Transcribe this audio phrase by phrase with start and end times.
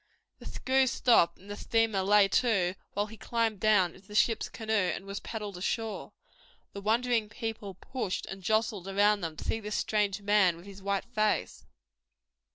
[0.39, 4.49] The screw stopped and the steamer lay to while he climbed down into the ship's
[4.49, 6.13] canoe and was paddled ashore.
[6.73, 10.81] The wondering people pushed and jostled around them to see this strange man with his
[10.81, 11.67] white face.